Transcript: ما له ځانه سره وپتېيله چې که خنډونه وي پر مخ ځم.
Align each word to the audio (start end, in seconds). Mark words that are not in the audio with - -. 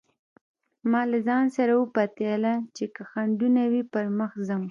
ما 0.91 1.01
له 1.11 1.17
ځانه 1.27 1.49
سره 1.57 1.71
وپتېيله 1.75 2.53
چې 2.75 2.85
که 2.93 3.01
خنډونه 3.11 3.61
وي 3.71 3.83
پر 3.93 4.05
مخ 4.17 4.31
ځم. 4.47 4.59